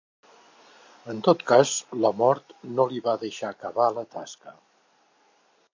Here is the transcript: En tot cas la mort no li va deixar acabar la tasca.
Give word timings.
En 1.13 1.19
tot 1.27 1.43
cas 1.51 1.73
la 2.05 2.11
mort 2.23 2.57
no 2.79 2.87
li 2.95 3.03
va 3.09 3.17
deixar 3.27 3.53
acabar 3.57 3.91
la 3.99 4.07
tasca. 4.17 4.57